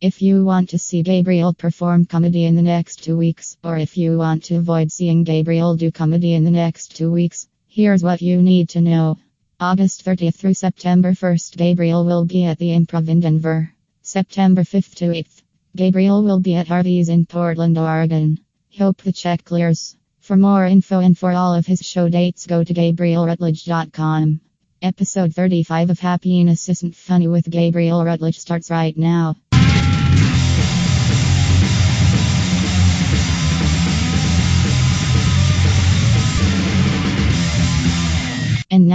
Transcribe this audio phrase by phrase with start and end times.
[0.00, 3.98] If you want to see Gabriel perform comedy in the next two weeks, or if
[3.98, 8.22] you want to avoid seeing Gabriel do comedy in the next two weeks, here's what
[8.22, 9.18] you need to know.
[9.60, 13.74] August 30th through September 1st, Gabriel will be at the Improv in Denver.
[14.00, 15.42] September 5th to 8th,
[15.76, 18.38] Gabriel will be at Harvey's in Portland, Oregon.
[18.78, 19.98] Hope the check clears.
[20.20, 24.40] For more info and for all of his show dates, go to GabrielRutledge.com.
[24.80, 29.36] Episode 35 of Happiness Isn't Funny with Gabriel Rutledge starts right now.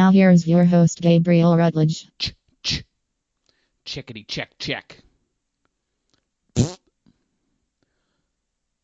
[0.05, 2.07] Now here's your host, Gabriel Rutledge.
[2.19, 2.83] Ch ch.
[3.87, 4.99] Chickity check check.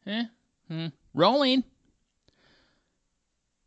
[0.08, 0.24] eh?
[0.68, 0.88] Hmm.
[1.14, 1.64] Rolling.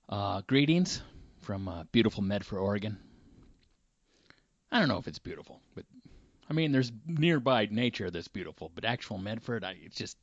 [0.09, 1.01] Uh, greetings
[1.43, 2.99] from uh, beautiful Medford, Oregon.
[4.73, 5.85] I don't know if it's beautiful, but
[6.51, 10.19] I mean, there's nearby nature that's beautiful, but actual Medford, I, it's just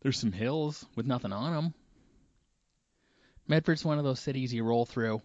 [0.00, 1.74] there's some hills with nothing on them.
[3.46, 5.20] Medford's one of those cities you roll through.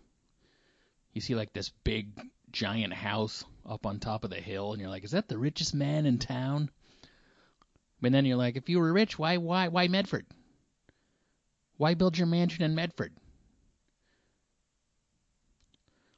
[1.17, 2.11] You see like this big
[2.51, 5.73] giant house up on top of the hill, and you're like, is that the richest
[5.73, 6.69] man in town?
[7.99, 10.27] But then you're like, if you were rich, why why why Medford?
[11.77, 13.13] Why build your mansion in Medford?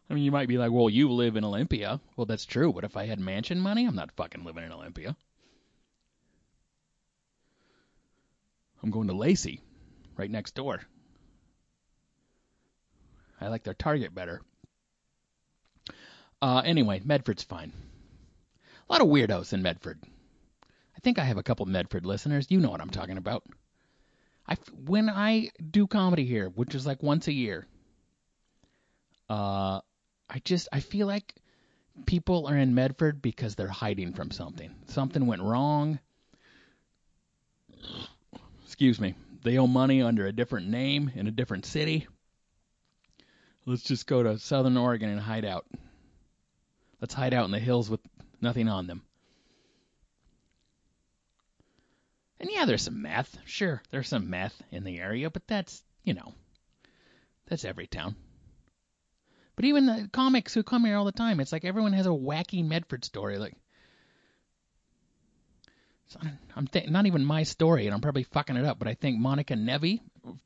[0.09, 2.01] I mean, you might be like, well, you live in Olympia.
[2.17, 5.15] Well, that's true, but if I had mansion money, I'm not fucking living in Olympia.
[8.83, 9.61] I'm going to Lacey,
[10.17, 10.81] right next door.
[13.39, 14.41] I like their Target better.
[16.41, 17.73] Uh, anyway, Medford's fine.
[18.89, 19.99] A lot of weirdos in Medford.
[20.95, 22.47] I think I have a couple Medford listeners.
[22.49, 23.43] You know what I'm talking about.
[24.47, 27.67] I when I do comedy here, which is like once a year,
[29.29, 29.81] uh,
[30.29, 31.35] I just I feel like
[32.05, 34.73] people are in Medford because they're hiding from something.
[34.87, 35.99] Something went wrong.
[38.65, 39.15] Excuse me.
[39.43, 42.07] They owe money under a different name in a different city.
[43.65, 45.65] Let's just go to Southern Oregon and hide out.
[47.01, 48.01] Let's hide out in the hills with
[48.41, 49.03] nothing on them.
[52.39, 53.37] And yeah, there's some meth.
[53.45, 56.33] Sure, there's some meth in the area, but that's, you know,
[57.47, 58.15] that's every town.
[59.55, 62.11] But even the comics who come here all the time, it's like everyone has a
[62.11, 63.37] wacky Medford story.
[63.37, 63.55] Like,
[66.55, 68.79] I'm th- not even my story, and I'm probably fucking it up.
[68.79, 69.99] But I think Monica Nevi,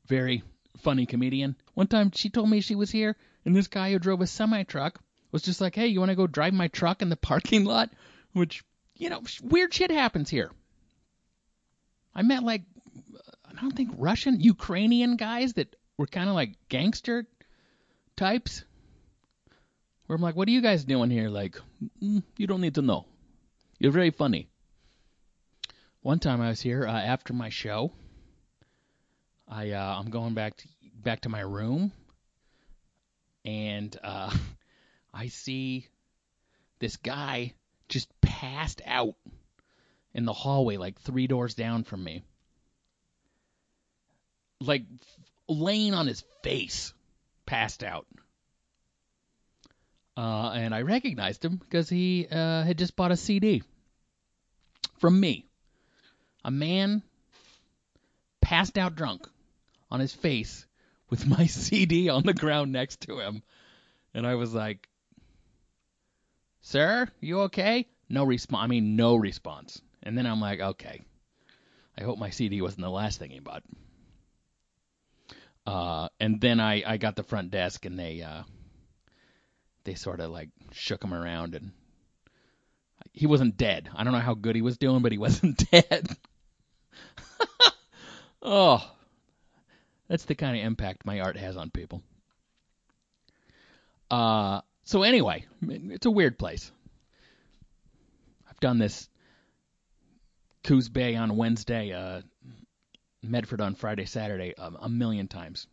[0.06, 0.42] very
[0.78, 4.20] funny comedian, one time she told me she was here, and this guy who drove
[4.20, 5.00] a semi truck
[5.34, 7.90] was just like, "Hey, you want to go drive my truck in the parking lot?"
[8.32, 8.64] Which,
[8.94, 10.50] you know, weird shit happens here.
[12.14, 12.62] I met like,
[13.44, 17.26] I don't think Russian, Ukrainian guys that were kind of like gangster
[18.16, 18.64] types
[20.06, 21.28] where I'm like, what are you guys doing here?
[21.28, 21.56] Like,
[22.02, 23.06] mm, you don't need to know.
[23.78, 24.48] You're very funny.
[26.02, 27.92] One time I was here uh, after my show.
[29.48, 30.68] I uh, I'm going back to
[31.02, 31.92] back to my room,
[33.44, 34.34] and uh,
[35.14, 35.86] I see
[36.80, 37.54] this guy
[37.88, 39.14] just passed out
[40.12, 42.22] in the hallway, like three doors down from me,
[44.60, 44.84] like
[45.48, 46.92] laying on his face,
[47.46, 48.06] passed out.
[50.16, 53.62] Uh, and I recognized him because he uh, had just bought a CD
[54.98, 55.46] from me.
[56.44, 57.02] A man
[58.40, 59.28] passed out drunk
[59.90, 60.66] on his face
[61.08, 63.42] with my CD on the ground next to him.
[64.12, 64.88] And I was like,
[66.66, 67.86] Sir, you okay?
[68.08, 68.64] No response.
[68.64, 69.82] I mean, no response.
[70.02, 71.02] And then I'm like, okay.
[71.96, 73.62] I hope my CD wasn't the last thing he bought.
[75.66, 78.44] Uh, and then I, I got the front desk and they uh,
[79.84, 81.72] they sort of like shook him around and
[83.12, 83.90] he wasn't dead.
[83.94, 86.08] I don't know how good he was doing, but he wasn't dead.
[88.42, 88.90] oh,
[90.08, 92.02] that's the kind of impact my art has on people.
[94.10, 96.70] Uh, so anyway, it's a weird place.
[98.48, 99.08] I've done this
[100.62, 102.22] Coos Bay on Wednesday, uh,
[103.22, 105.66] Medford on Friday, Saturday, um, a million times.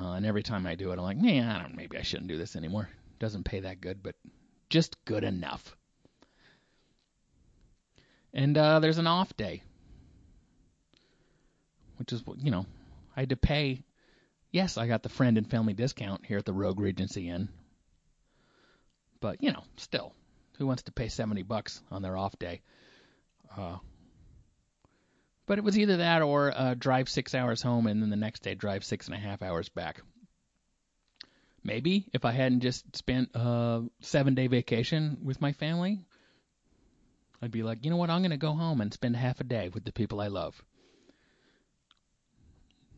[0.00, 1.76] Uh, and every time I do it, I'm like, man, I don't.
[1.76, 2.88] Maybe I shouldn't do this anymore.
[3.18, 4.14] Doesn't pay that good, but
[4.70, 5.76] just good enough.
[8.32, 9.62] And uh, there's an off day,
[11.96, 12.66] which is you know,
[13.16, 13.82] I had to pay.
[14.52, 17.48] Yes, I got the friend and family discount here at the Rogue Regency Inn.
[19.20, 20.14] But you know, still,
[20.58, 22.60] who wants to pay seventy bucks on their off day?
[23.56, 23.78] Uh,
[25.46, 28.42] but it was either that or uh, drive six hours home and then the next
[28.42, 30.02] day drive six and a half hours back.
[31.64, 36.00] Maybe if I hadn't just spent a seven day vacation with my family,
[37.40, 38.10] I'd be like, you know what?
[38.10, 40.62] I'm going to go home and spend half a day with the people I love.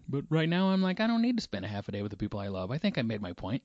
[0.09, 2.11] But right now, I'm like, I don't need to spend a half a day with
[2.11, 2.73] the people I love.
[2.73, 3.63] I think I made my point.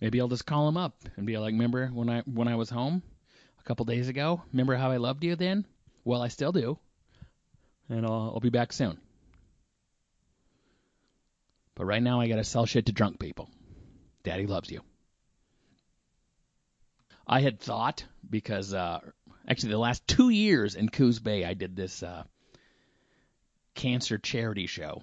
[0.00, 2.70] Maybe I'll just call him up and be like, remember when I when I was
[2.70, 3.02] home
[3.58, 4.42] a couple days ago?
[4.52, 5.66] Remember how I loved you then?
[6.04, 6.78] Well, I still do,
[7.88, 8.98] and I'll, I'll be back soon.
[11.74, 13.50] But right now, I gotta sell shit to drunk people.
[14.22, 14.82] Daddy loves you.
[17.26, 19.00] I had thought because uh,
[19.46, 22.22] actually the last two years in Coos Bay, I did this uh,
[23.74, 25.02] cancer charity show,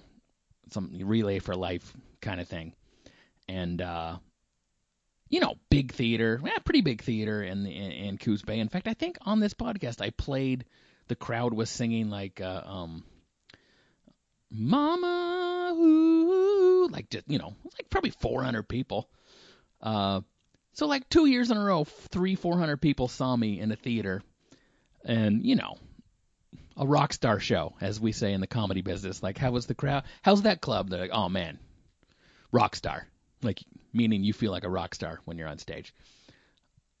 [0.70, 2.74] some relay for life kind of thing,
[3.48, 4.16] and uh,
[5.28, 8.58] you know, big theater, yeah, pretty big theater in in, in Coos Bay.
[8.58, 10.64] In fact, I think on this podcast I played
[11.08, 13.04] the crowd was singing like uh, um,
[14.50, 19.08] "Mama," ooh, like just you know, like probably 400 people.
[19.80, 20.20] Uh,
[20.76, 23.76] so like two years in a row, three, four hundred people saw me in a
[23.76, 24.22] theater,
[25.04, 25.78] and you know,
[26.76, 29.22] a rock star show, as we say in the comedy business.
[29.22, 30.04] Like, how was the crowd?
[30.20, 30.90] How's that club?
[30.90, 31.58] They're like, oh man,
[32.52, 33.06] rock star.
[33.42, 33.62] Like,
[33.96, 35.94] meaning you feel like a rock star when you're on stage.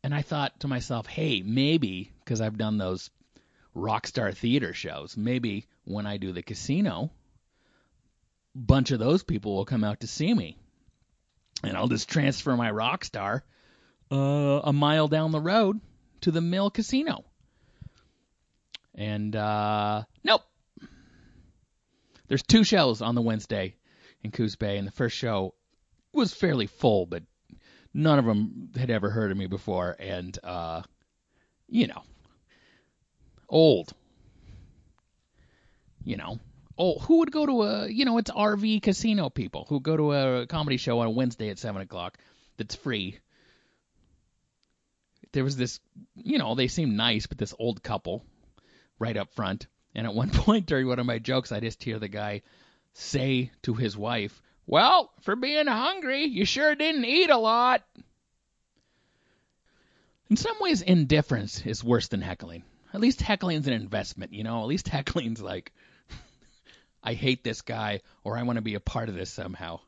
[0.02, 3.10] And I thought to myself, hey, maybe because I've done those
[3.74, 7.10] rock star theater shows, maybe when I do the casino,
[8.54, 10.56] bunch of those people will come out to see me,
[11.62, 13.44] and I'll just transfer my rock star
[14.10, 15.80] uh, a mile down the road
[16.22, 17.24] to the Mill Casino.
[18.94, 20.42] And uh, nope.
[22.28, 23.76] There's two shows on the Wednesday
[24.22, 25.54] in Coos Bay, and the first show
[26.16, 27.22] was fairly full, but
[27.94, 30.82] none of them had ever heard of me before, and uh,
[31.68, 32.02] you know,
[33.48, 33.92] old.
[36.04, 36.38] You know,
[36.78, 40.12] oh, who would go to a you know it's RV casino people who go to
[40.12, 42.18] a comedy show on a Wednesday at seven o'clock
[42.56, 43.18] that's free.
[45.32, 45.80] There was this,
[46.14, 48.24] you know, they seemed nice, but this old couple
[48.98, 49.66] right up front.
[49.94, 52.42] And at one point during one of my jokes, I just hear the guy
[52.94, 57.84] say to his wife, Well, for being hungry, you sure didn't eat a lot.
[60.28, 62.64] In some ways, indifference is worse than heckling.
[62.92, 64.60] At least heckling's an investment, you know?
[64.60, 65.72] At least heckling's like,
[67.02, 69.80] I hate this guy or I want to be a part of this somehow.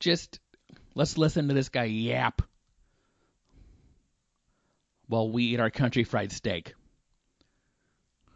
[0.00, 0.40] Just
[0.94, 2.42] let's listen to this guy yap
[5.06, 6.74] while we eat our country fried steak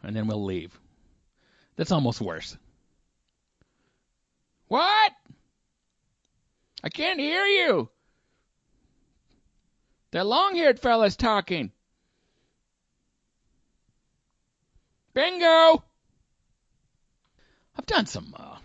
[0.02, 0.79] and then we'll leave.
[1.76, 2.56] That's almost worse.
[4.69, 5.12] What?
[6.82, 7.88] I can't hear you.
[10.12, 11.73] That long haired fella's talking.
[15.15, 15.85] Bingo!
[17.77, 18.56] I've done some uh,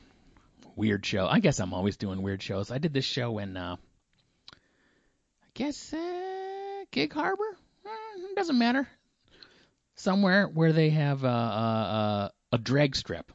[0.75, 1.27] weird show.
[1.27, 2.71] I guess I'm always doing weird shows.
[2.71, 3.75] I did this show in, uh,
[4.53, 7.57] I guess, uh, Gig Harbor?
[7.85, 8.87] Eh, doesn't matter
[9.95, 13.31] somewhere where they have a, a, a drag strip.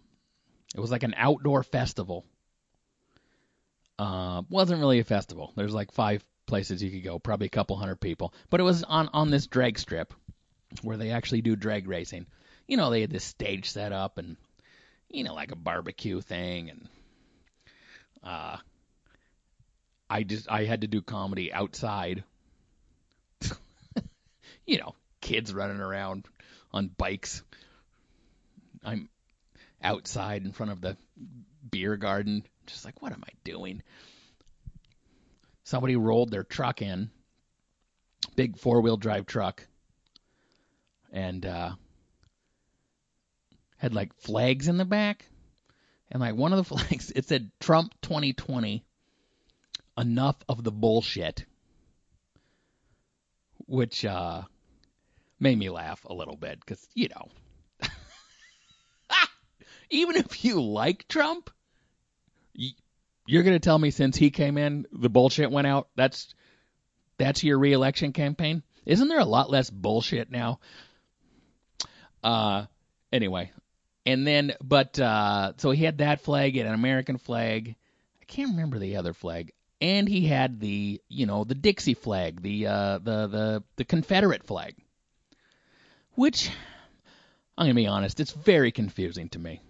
[0.74, 2.24] It was like an outdoor festival.
[4.00, 5.52] Uh, wasn't really a festival.
[5.56, 8.32] There's like five places you could go, probably a couple hundred people.
[8.48, 10.14] But it was on on this drag strip
[10.80, 12.26] where they actually do drag racing.
[12.66, 14.38] You know, they had this stage set up and
[15.10, 16.88] you know like a barbecue thing and
[18.24, 18.56] uh
[20.08, 22.24] I just I had to do comedy outside.
[24.66, 26.26] you know, kids running around
[26.72, 27.42] on bikes.
[28.82, 29.10] I'm
[29.82, 30.96] outside in front of the
[31.70, 33.82] beer garden, just like, what am I doing?
[35.64, 37.10] Somebody rolled their truck in,
[38.36, 39.66] big four wheel drive truck,
[41.12, 41.72] and uh,
[43.76, 45.26] had like flags in the back.
[46.10, 48.84] And like one of the flags, it said Trump 2020,
[49.96, 51.44] enough of the bullshit.
[53.66, 54.42] Which, uh,
[55.40, 57.28] made me laugh a little bit because you know,
[59.90, 61.50] even if you like Trump,
[63.26, 65.88] you're going to tell me since he came in, the bullshit went out.
[65.96, 66.34] That's
[67.18, 68.62] that's your reelection campaign.
[68.86, 70.58] Isn't there a lot less bullshit now?
[72.24, 72.66] Uh,
[73.12, 73.52] anyway,
[74.04, 77.76] and then but uh, so he had that flag and an American flag.
[78.20, 79.52] I can't remember the other flag.
[79.82, 84.44] And he had the, you know, the Dixie flag, the uh, the the the Confederate
[84.44, 84.74] flag.
[86.14, 86.50] Which,
[87.56, 89.62] I'm going to be honest, it's very confusing to me.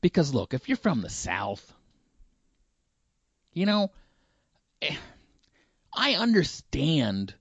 [0.00, 1.72] Because look, if you're from the South,
[3.52, 3.90] you know,
[4.82, 4.96] eh,
[5.92, 7.34] I understand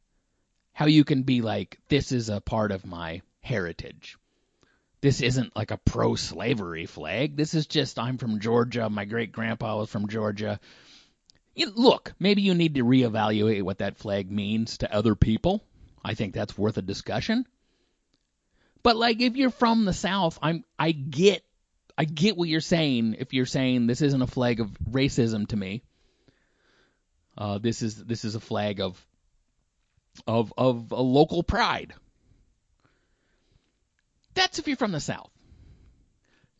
[0.73, 4.17] how you can be like, this is a part of my heritage.
[5.01, 7.37] This isn't like a pro slavery flag.
[7.37, 8.89] This is just, I'm from Georgia.
[8.89, 10.59] My great grandpa was from Georgia.
[11.55, 15.63] Look, maybe you need to reevaluate what that flag means to other people.
[16.03, 17.45] I think that's worth a discussion.
[18.83, 21.43] But like if you're from the South, I'm I get
[21.97, 25.57] I get what you're saying if you're saying this isn't a flag of racism to
[25.57, 25.83] me.
[27.39, 29.03] Uh, this is this is a flag of
[30.27, 31.93] of of a local pride.
[34.33, 35.31] That's if you're from the South.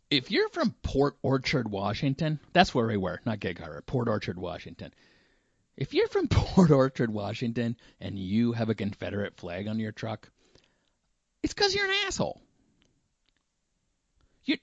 [0.09, 4.39] If you're from Port Orchard, Washington, that's where we were, not Gig Harbor, Port Orchard,
[4.39, 4.91] Washington.
[5.77, 10.29] If you're from Port Orchard, Washington, and you have a Confederate flag on your truck,
[11.43, 12.41] it's because you're an asshole.
[14.45, 14.57] You,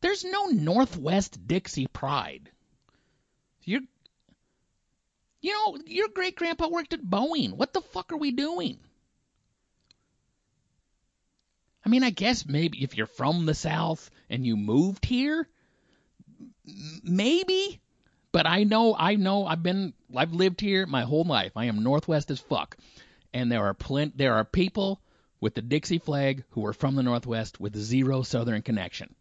[0.00, 2.50] there's no Northwest Dixie pride.
[3.64, 3.82] You're,
[5.42, 7.54] you know, your great grandpa worked at Boeing.
[7.54, 8.78] What the fuck are we doing?
[11.84, 15.48] I mean, I guess maybe if you're from the South and you moved here,
[17.02, 17.80] maybe.
[18.30, 21.52] But I know, I know, I've been, I've lived here my whole life.
[21.56, 22.78] I am Northwest as fuck,
[23.34, 25.02] and there are plenty, there are people
[25.40, 29.14] with the Dixie flag who are from the Northwest with zero Southern connection.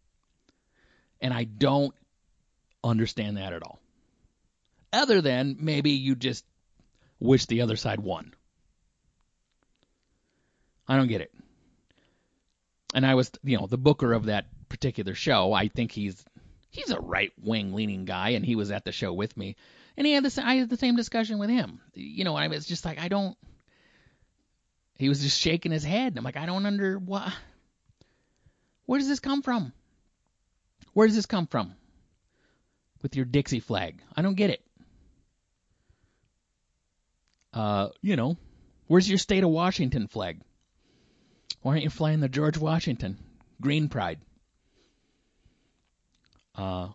[1.19, 1.93] And I don't
[2.83, 3.79] understand that at all.
[4.93, 6.45] Other than maybe you just
[7.19, 8.33] wish the other side won.
[10.87, 11.33] I don't get it.
[12.93, 15.53] And I was, you know, the booker of that particular show.
[15.53, 16.25] I think he's
[16.69, 19.55] he's a right wing leaning guy, and he was at the show with me,
[19.95, 20.37] and he had this.
[20.37, 21.79] I had the same discussion with him.
[21.93, 23.37] You know, I was just like, I don't.
[24.97, 26.17] He was just shaking his head.
[26.17, 27.31] I'm like, I don't under what.
[28.85, 29.71] Where does this come from?
[30.93, 31.73] Where does this come from?
[33.01, 34.61] With your Dixie flag, I don't get it.
[37.53, 38.37] Uh, you know,
[38.87, 40.39] where's your state of Washington flag?
[41.61, 43.17] Why aren't you flying the George Washington
[43.59, 44.19] Green Pride?
[46.55, 46.89] Uh,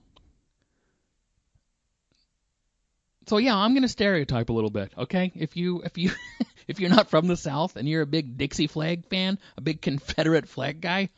[3.26, 5.32] so yeah, I'm gonna stereotype a little bit, okay?
[5.34, 6.10] If you if you
[6.68, 9.82] if you're not from the South and you're a big Dixie flag fan, a big
[9.82, 11.10] Confederate flag guy,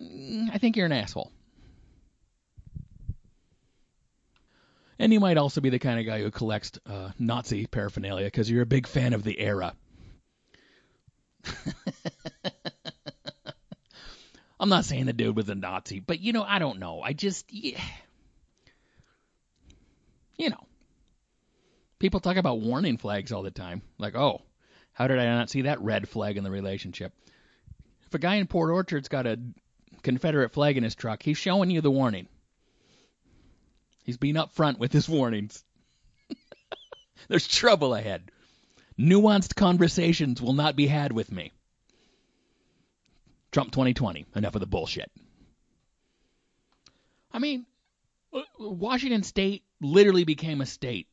[0.00, 1.32] mm, I think you're an asshole.
[5.02, 8.48] And you might also be the kind of guy who collects uh, Nazi paraphernalia because
[8.48, 9.74] you're a big fan of the era.
[14.60, 17.02] I'm not saying the dude was a Nazi, but you know, I don't know.
[17.02, 17.80] I just, yeah.
[20.38, 20.68] you know,
[21.98, 23.82] people talk about warning flags all the time.
[23.98, 24.42] Like, oh,
[24.92, 27.12] how did I not see that red flag in the relationship?
[28.06, 29.40] If a guy in Port Orchard's got a
[30.04, 32.28] Confederate flag in his truck, he's showing you the warning.
[34.02, 35.64] He's being upfront with his warnings.
[37.28, 38.30] There's trouble ahead.
[38.98, 41.52] Nuanced conversations will not be had with me.
[43.50, 44.26] Trump 2020.
[44.34, 45.10] Enough of the bullshit.
[47.32, 47.66] I mean,
[48.32, 51.08] uh, Washington State literally became a state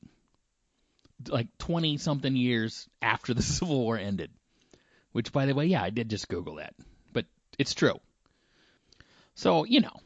[1.28, 4.32] like 20 something years after the Civil War ended.
[5.12, 6.76] Which, by the way, yeah, I did just Google that.
[7.14, 7.26] But
[7.58, 8.00] it's true.
[9.36, 10.00] So, you know,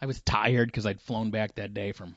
[0.00, 2.14] I was tired because I'd flown back that day from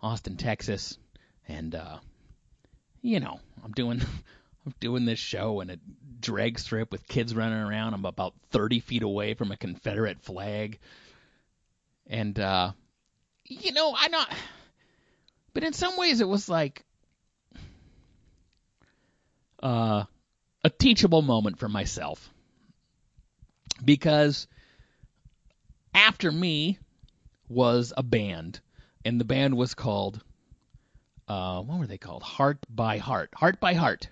[0.00, 0.98] Austin, Texas.
[1.46, 1.98] And, uh,
[3.02, 4.00] you know, I'm doing
[4.66, 5.76] I'm doing this show in a
[6.20, 7.92] drag strip with kids running around.
[7.92, 10.78] I'm about 30 feet away from a Confederate flag.
[12.06, 12.72] And, uh,
[13.44, 14.32] you know, I not,
[15.52, 16.82] but in some ways it was like,
[19.62, 20.04] uh,
[20.62, 22.30] a teachable moment for myself.
[23.84, 24.46] Because
[25.94, 26.78] after me
[27.48, 28.60] was a band,
[29.04, 30.22] and the band was called
[31.26, 32.22] uh, what were they called?
[32.22, 33.30] Heart by Heart.
[33.34, 34.08] Heart by Heart.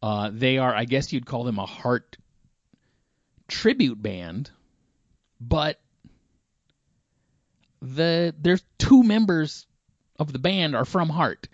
[0.00, 2.16] Uh, they are, I guess you'd call them a heart
[3.48, 4.50] tribute band,
[5.40, 5.80] but
[7.80, 9.66] the there's two members
[10.18, 11.48] of the band are from Heart.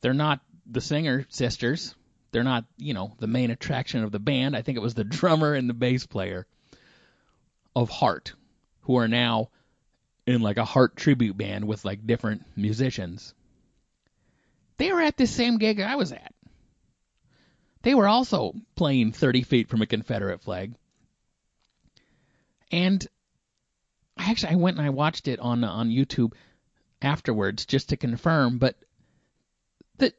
[0.00, 1.94] They're not the singer sisters.
[2.30, 4.56] They're not, you know, the main attraction of the band.
[4.56, 6.46] I think it was the drummer and the bass player
[7.74, 8.34] of Heart,
[8.82, 9.50] who are now
[10.26, 13.34] in like a Heart tribute band with like different musicians.
[14.76, 16.34] They were at the same gig I was at.
[17.82, 20.74] They were also playing 30 feet from a Confederate flag.
[22.70, 23.06] And
[24.16, 26.32] I actually, I went and I watched it on on YouTube
[27.00, 28.58] afterwards just to confirm.
[28.58, 28.76] But
[29.98, 30.14] the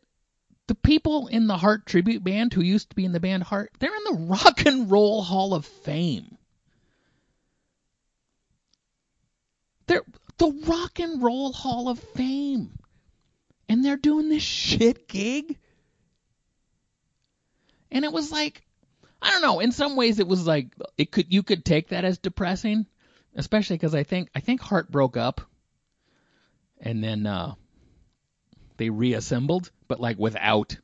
[0.67, 3.71] the people in the Heart tribute band who used to be in the band Heart,
[3.79, 6.37] they're in the Rock and Roll Hall of Fame.
[9.87, 10.03] They're
[10.37, 12.77] the Rock and Roll Hall of Fame.
[13.69, 15.57] And they're doing this shit gig.
[17.91, 18.63] And it was like
[19.21, 22.05] I don't know, in some ways it was like it could you could take that
[22.05, 22.85] as depressing,
[23.35, 25.41] especially cuz I think I think Heart broke up
[26.79, 27.55] and then uh
[28.77, 30.77] they reassembled, but like without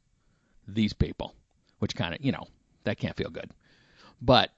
[0.68, 1.34] these people,
[1.80, 2.48] which kind of, you know,
[2.84, 3.52] that can't feel good.
[4.22, 4.52] But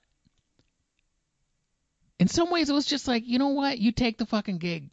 [2.21, 3.79] in some ways, it was just like, you know what?
[3.79, 4.91] You take the fucking gig.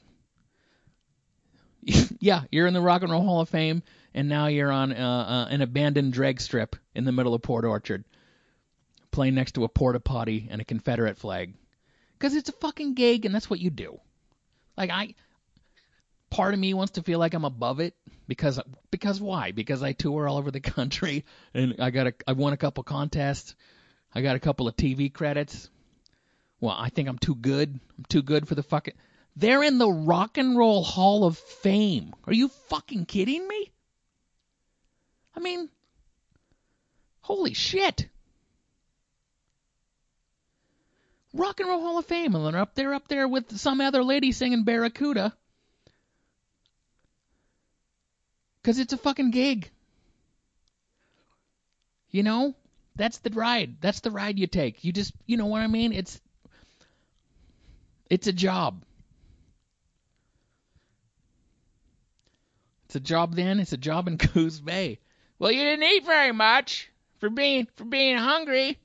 [2.21, 3.83] yeah, you're in the Rock and Roll Hall of Fame,
[4.15, 7.67] and now you're on uh, uh, an abandoned drag strip in the middle of Port
[7.67, 8.07] Orchard,
[9.11, 11.53] playing next to a porta potty and a Confederate flag.
[12.19, 14.01] Because it's a fucking gig, and that's what you do.
[14.79, 15.15] Like I,
[16.31, 17.95] part of me wants to feel like I'm above it
[18.27, 18.59] because
[18.91, 19.53] because why?
[19.53, 22.85] Because I tour all over the country and I got a I won a couple
[22.85, 23.55] contests.
[24.15, 25.69] I got a couple of TV credits.
[26.61, 27.81] Well, I think I'm too good.
[27.97, 28.95] I'm too good for the fucking.
[29.37, 32.12] They're in the Rock and Roll Hall of Fame.
[32.27, 33.71] Are you fucking kidding me?
[35.37, 35.69] I mean,
[37.21, 38.09] holy shit.
[41.33, 44.03] Rock and Roll Hall of Fame, and they're up there, up there with some other
[44.03, 45.33] lady singing Barracuda.
[48.61, 49.71] Because it's a fucking gig.
[52.11, 52.55] You know?
[52.97, 53.77] That's the ride.
[53.81, 54.83] That's the ride you take.
[54.83, 55.93] You just, you know what I mean?
[55.93, 56.21] It's
[58.11, 58.85] it's a job.
[62.87, 64.99] It's a job then, it's a job in Coos Bay.
[65.38, 68.79] Well, you didn't eat very much for being for being hungry.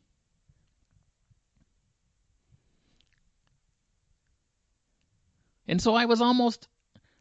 [5.68, 6.68] And so I was almost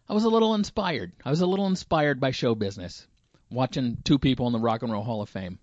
[0.08, 1.12] I was a little inspired.
[1.24, 3.06] I was a little inspired by show business,
[3.50, 5.58] watching two people in the Rock and Roll Hall of Fame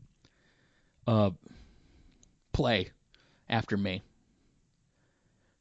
[1.05, 1.31] uh,
[2.53, 2.91] play
[3.49, 4.03] after me.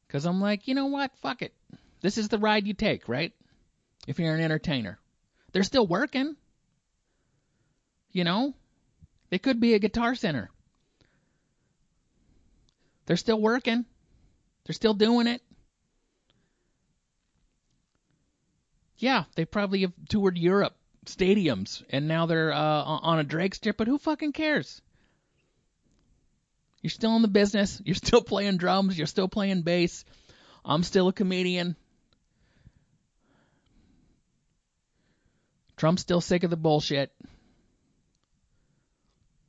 [0.08, 1.14] Because I'm like, you know what?
[1.18, 1.52] Fuck it.
[2.00, 3.32] This is the ride you take, right?
[4.06, 4.98] If you're an entertainer.
[5.52, 6.34] They're still working.
[8.10, 8.54] You know?
[9.28, 10.50] They could be a guitar center.
[13.04, 13.84] They're still working.
[14.64, 15.42] They're still doing it.
[18.96, 20.74] Yeah, they probably have toured Europe
[21.04, 23.76] stadiums, and now they're uh, on a drag strip.
[23.76, 24.82] But who fucking cares?
[26.88, 27.82] You're still in the business.
[27.84, 28.96] You're still playing drums.
[28.96, 30.06] You're still playing bass.
[30.64, 31.76] I'm still a comedian.
[35.76, 37.12] Trump's still sick of the bullshit.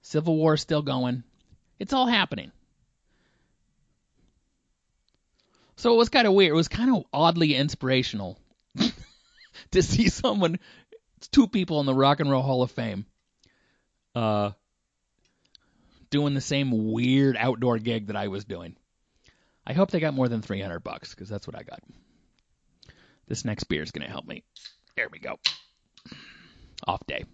[0.01, 1.23] Civil War is still going.
[1.79, 2.51] It's all happening.
[5.77, 6.51] So it was kind of weird.
[6.51, 8.37] It was kind of oddly inspirational
[9.71, 10.59] to see someone,
[11.31, 13.05] two people in the Rock and Roll Hall of Fame,
[14.13, 14.51] uh,
[16.09, 18.75] doing the same weird outdoor gig that I was doing.
[19.65, 21.79] I hope they got more than 300 bucks because that's what I got.
[23.27, 24.43] This next beer is going to help me.
[24.95, 25.39] There we go.
[26.87, 27.25] Off day.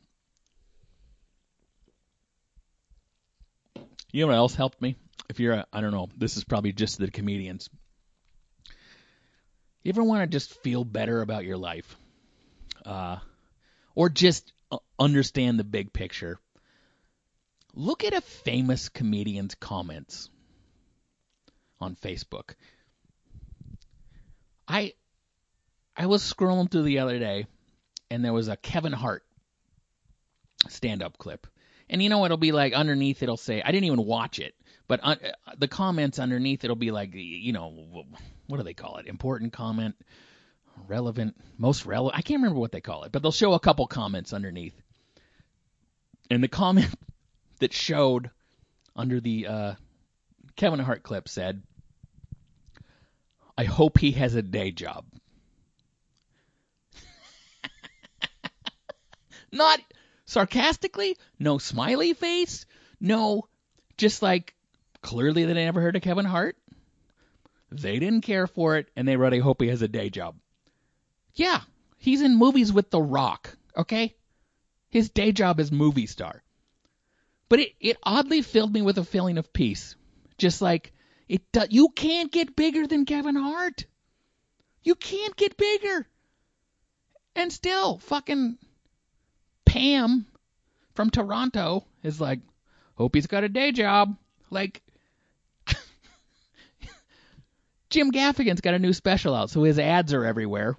[4.12, 4.98] You know what else helped me?
[5.30, 7.70] If you're, a, I don't know, this is probably just the comedians.
[9.84, 11.96] You ever want to just feel better about your life?
[12.86, 13.18] Uh,
[13.94, 14.52] or just
[15.00, 16.40] understand the big picture?
[17.76, 20.30] Look at a famous comedian's comments
[21.80, 22.56] on Facebook.
[24.68, 24.94] I
[25.96, 27.48] I was scrolling through the other day
[28.10, 29.24] and there was a Kevin Hart
[30.70, 31.48] stand up clip.
[31.90, 34.56] And you know it'll be like underneath it'll say I didn't even watch it,
[34.88, 35.16] but uh,
[35.58, 38.06] the comments underneath it'll be like you know
[38.48, 39.06] what do they call it?
[39.06, 39.96] Important comment,
[40.88, 42.18] relevant, most relevant.
[42.18, 44.82] I can't remember what they call it, but they'll show a couple comments underneath.
[46.32, 46.90] And the comment
[47.60, 48.30] that showed
[48.96, 49.74] under the uh,
[50.56, 51.62] Kevin Hart clip said,
[53.58, 55.06] I hope he has a day job.
[59.52, 59.80] Not
[60.26, 62.66] sarcastically, no smiley face,
[63.00, 63.48] no,
[63.98, 64.54] just like
[65.02, 66.58] clearly they never heard of Kevin Hart.
[67.72, 70.36] They didn't care for it, and they wrote, I hope he has a day job.
[71.34, 71.62] Yeah,
[71.98, 74.16] he's in movies with The Rock, okay?
[74.90, 76.42] His day job is movie star.
[77.50, 79.96] But it, it oddly filled me with a feeling of peace.
[80.38, 80.92] Just like,
[81.28, 83.86] it do, you can't get bigger than Kevin Hart.
[84.84, 86.08] You can't get bigger.
[87.36, 88.58] And still, fucking
[89.66, 90.26] Pam
[90.94, 92.40] from Toronto is like,
[92.96, 94.16] hope he's got a day job.
[94.50, 94.82] Like,
[97.90, 100.78] Jim Gaffigan's got a new special out, so his ads are everywhere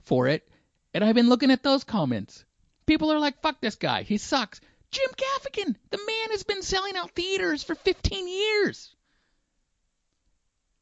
[0.00, 0.48] for it.
[0.94, 2.44] And I've been looking at those comments.
[2.86, 4.02] People are like, fuck this guy.
[4.02, 4.60] He sucks.
[4.92, 8.94] Jim Gaffigan, the man has been selling out theaters for 15 years.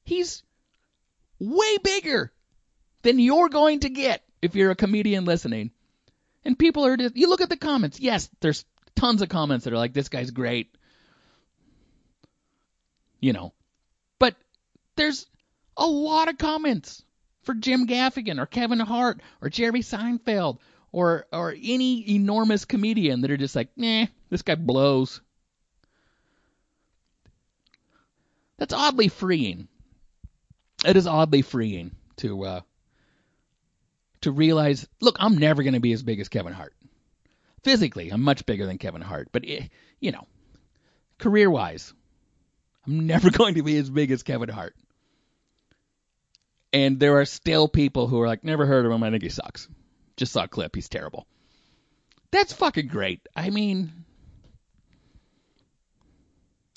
[0.05, 0.43] He's
[1.39, 2.33] way bigger
[3.03, 5.71] than you're going to get if you're a comedian listening.
[6.45, 8.01] And people are just, you look at the comments.
[8.01, 8.65] Yes, there's
[8.97, 10.75] tons of comments that are like, this guy's great.
[13.21, 13.53] You know.
[14.19, 14.35] But
[14.97, 15.27] there's
[15.77, 17.05] a lot of comments
[17.43, 20.59] for Jim Gaffigan or Kevin Hart or Jerry Seinfeld
[20.93, 25.21] or or any enormous comedian that are just like, nah, This guy blows.
[28.59, 29.69] That's oddly freeing.
[30.85, 32.61] It is oddly freeing to uh,
[34.23, 36.75] to realize, look, I'm never going to be as big as Kevin Hart.
[37.63, 39.67] Physically, I'm much bigger than Kevin Hart, but eh,
[40.01, 40.27] you know,
[41.19, 41.93] career-wise,
[42.87, 44.75] I'm never going to be as big as Kevin Hart.
[46.73, 49.03] And there are still people who are like, never heard of him.
[49.03, 49.69] I think he sucks.
[50.17, 50.75] Just saw a clip.
[50.75, 51.27] He's terrible.
[52.31, 53.27] That's fucking great.
[53.35, 54.05] I mean,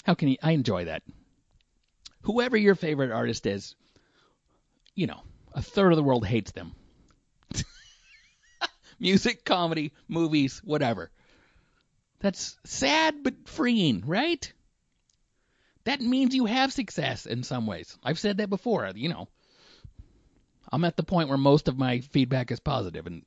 [0.04, 0.40] how can he?
[0.42, 1.04] I enjoy that.
[2.22, 3.76] Whoever your favorite artist is,
[4.96, 5.22] you know,
[5.54, 6.74] a third of the world hates them.
[9.00, 11.12] Music, comedy, movies, whatever.
[12.20, 14.52] That's sad but freeing, right?
[15.84, 17.98] That means you have success in some ways.
[18.04, 19.28] I've said that before, you know.
[20.74, 23.24] I'm at the point where most of my feedback is positive and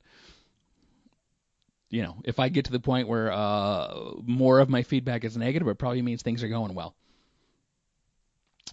[1.89, 5.37] you know, if I get to the point where uh, more of my feedback is
[5.37, 6.93] negative, it probably means things are going well.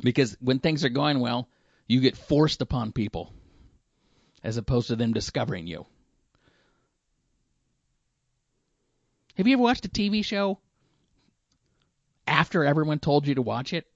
[0.03, 1.49] Because when things are going well,
[1.87, 3.33] you get forced upon people
[4.43, 5.87] as opposed to them discovering you.
[9.37, 10.59] Have you ever watched a TV show
[12.27, 13.87] after everyone told you to watch it?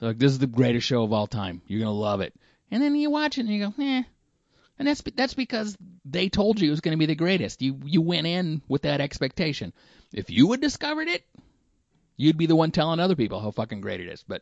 [0.00, 1.62] So like, this is the greatest show of all time.
[1.66, 2.34] You're gonna love it.
[2.70, 4.02] And then you watch it and you go, eh.
[4.78, 7.60] And that's that's because they told you it was going to be the greatest.
[7.60, 9.74] You you went in with that expectation.
[10.10, 11.22] If you had discovered it,
[12.16, 14.24] you'd be the one telling other people how fucking great it is.
[14.26, 14.40] But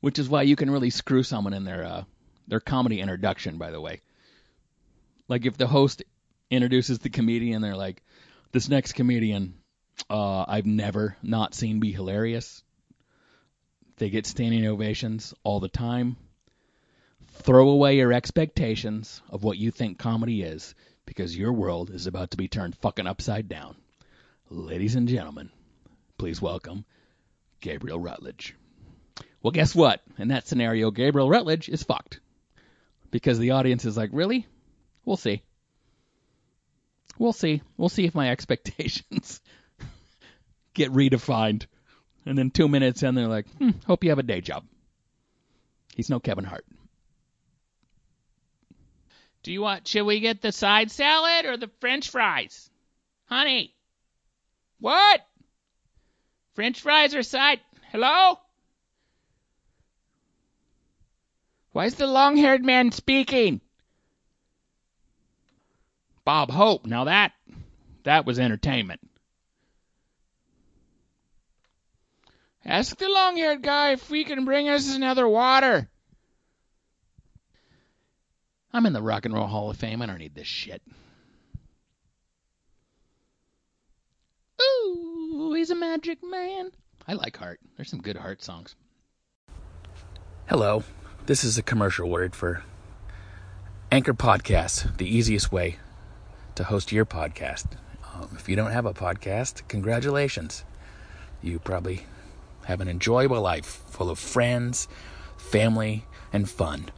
[0.00, 2.04] which is why you can really screw someone in their uh,
[2.46, 3.58] their comedy introduction.
[3.58, 4.02] By the way,
[5.26, 6.04] like if the host
[6.48, 8.04] introduces the comedian, they're like,
[8.52, 9.54] "This next comedian,
[10.08, 12.62] uh, I've never not seen be hilarious."
[13.98, 16.16] They get standing ovations all the time.
[17.40, 22.30] Throw away your expectations of what you think comedy is because your world is about
[22.30, 23.74] to be turned fucking upside down.
[24.50, 25.50] Ladies and gentlemen,
[26.16, 26.84] please welcome
[27.60, 28.54] Gabriel Rutledge.
[29.42, 30.00] Well, guess what?
[30.16, 32.20] In that scenario, Gabriel Rutledge is fucked.
[33.10, 34.46] Because the audience is like, really?
[35.04, 35.42] We'll see.
[37.18, 37.62] We'll see.
[37.76, 39.40] We'll see if my expectations
[40.74, 41.66] get redefined.
[42.28, 44.62] And then two minutes in, they're like, hmm, hope you have a day job.
[45.96, 46.66] He's no Kevin Hart.
[49.42, 52.68] Do you want, should we get the side salad or the french fries?
[53.24, 53.74] Honey.
[54.78, 55.22] What?
[56.52, 57.60] French fries or side?
[57.92, 58.38] Hello?
[61.72, 63.62] Why is the long haired man speaking?
[66.26, 66.84] Bob Hope.
[66.84, 67.32] Now that,
[68.02, 69.00] that was entertainment.
[72.68, 75.88] Ask the long haired guy if we can bring us another water.
[78.74, 80.02] I'm in the Rock and Roll Hall of Fame.
[80.02, 80.82] I don't need this shit.
[84.60, 86.70] Ooh, he's a magic man.
[87.06, 87.60] I like Heart.
[87.76, 88.76] There's some good Heart songs.
[90.46, 90.84] Hello.
[91.24, 92.64] This is a commercial word for
[93.90, 95.78] Anchor Podcasts, the easiest way
[96.54, 97.64] to host your podcast.
[98.14, 100.64] Um, if you don't have a podcast, congratulations.
[101.40, 102.04] You probably
[102.68, 104.88] have an enjoyable life full of friends,
[105.38, 106.04] family,
[106.34, 106.90] and fun.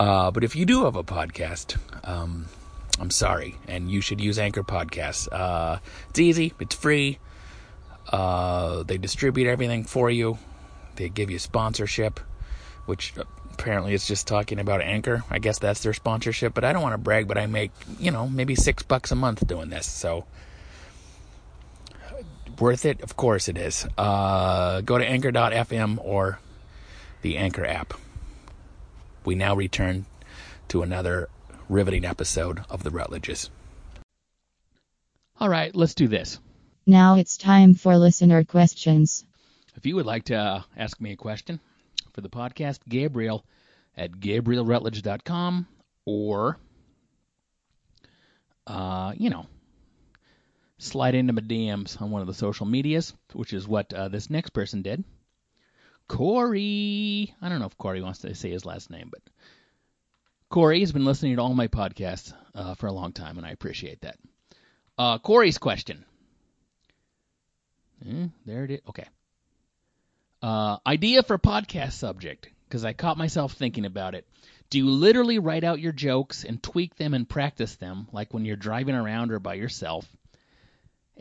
[0.00, 2.46] Uh, but if you do have a podcast, um,
[2.98, 5.28] I'm sorry, and you should use Anchor Podcasts.
[5.30, 5.78] Uh,
[6.10, 7.20] it's easy, it's free.
[8.08, 10.38] Uh, they distribute everything for you.
[10.96, 12.18] They give you sponsorship,
[12.86, 13.14] which
[13.52, 15.22] apparently is just talking about Anchor.
[15.30, 16.52] I guess that's their sponsorship.
[16.52, 19.14] But I don't want to brag, but I make you know maybe six bucks a
[19.14, 20.24] month doing this, so
[22.62, 23.02] worth it?
[23.02, 23.86] Of course it is.
[23.98, 26.38] Uh, go to anchor.fm or
[27.22, 27.94] the Anchor app.
[29.24, 30.06] We now return
[30.68, 31.28] to another
[31.68, 33.50] riveting episode of The Rutledges.
[35.40, 36.38] All right, let's do this.
[36.86, 39.24] Now it's time for listener questions.
[39.74, 41.58] If you would like to uh, ask me a question
[42.12, 43.44] for the podcast, Gabriel
[43.96, 45.66] at gabrielrutledge.com
[46.04, 46.58] or,
[48.68, 49.46] uh, you know,
[50.82, 54.30] slide into my DMs on one of the social medias, which is what uh, this
[54.30, 55.04] next person did.
[56.08, 57.34] Corey.
[57.40, 59.22] I don't know if Corey wants to say his last name, but
[60.50, 63.50] Corey has been listening to all my podcasts uh, for a long time, and I
[63.50, 64.16] appreciate that.
[64.98, 66.04] Uh, Corey's question.
[68.06, 68.80] Eh, there it is.
[68.88, 69.06] Okay.
[70.42, 74.26] Uh, idea for podcast subject, because I caught myself thinking about it.
[74.68, 78.44] Do you literally write out your jokes and tweak them and practice them, like when
[78.44, 80.06] you're driving around or by yourself?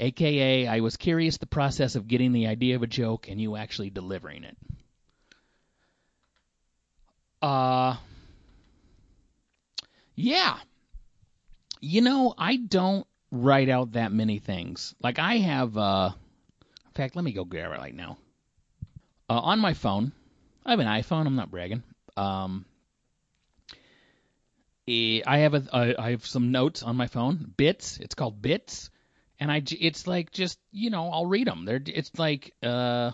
[0.02, 3.56] AKA, I was curious the process of getting the idea of a joke and you
[3.56, 4.58] actually delivering it.
[7.42, 7.96] Uh,
[10.16, 10.58] yeah.
[11.80, 14.94] You know, I don't write out that many things.
[15.02, 16.12] Like I have, uh,
[16.88, 18.18] in fact, let me go grab it right now.
[19.30, 20.12] Uh, on my phone,
[20.66, 21.26] I have an iPhone.
[21.26, 21.84] I'm not bragging.
[22.18, 22.66] Um,
[24.88, 27.54] eh, I have a, I I have some notes on my phone.
[27.58, 27.98] Bits.
[27.98, 28.91] It's called Bits,
[29.42, 31.66] and I it's like just you know I'll read them.
[31.66, 33.12] They're it's like uh,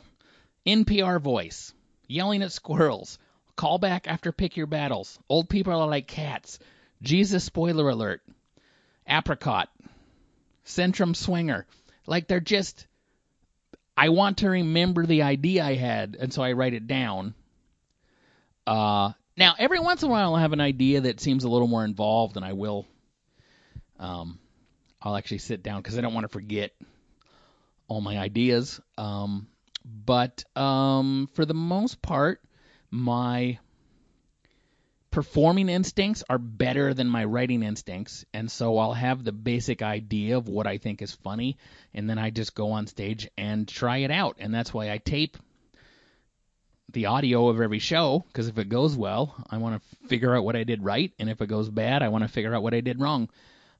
[0.68, 1.74] NPR voice
[2.08, 3.18] yelling at squirrels.
[3.56, 5.18] Call back after pick your battles.
[5.30, 6.60] Old people are like cats.
[7.02, 8.22] Jesus spoiler alert.
[9.08, 9.70] Apricot.
[10.66, 11.66] Centrum swinger.
[12.06, 12.86] Like they're just
[13.96, 17.34] I want to remember the idea I had, and so I write it down.
[18.68, 21.70] Uh, now, every once in a while, I'll have an idea that seems a little
[21.70, 22.86] more involved, and I will.
[23.98, 24.38] Um,
[25.08, 26.74] I'll actually sit down because I don't want to forget
[27.88, 28.82] all my ideas.
[28.98, 29.48] Um,
[29.86, 32.41] but um, for the most part,
[32.91, 33.58] my
[35.10, 40.36] performing instincts are better than my writing instincts, and so I'll have the basic idea
[40.36, 41.58] of what I think is funny,
[41.93, 44.98] and then I just go on stage and try it out, and that's why I
[44.98, 45.38] tape
[46.91, 50.43] the audio of every show because if it goes well, I want to figure out
[50.43, 52.74] what I did right, and if it goes bad, I want to figure out what
[52.74, 53.30] I did wrong.